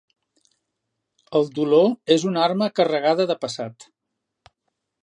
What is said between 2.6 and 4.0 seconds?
carregada de passat.